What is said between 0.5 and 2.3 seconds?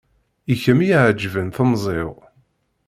I kem i iɛegben temẓi-w.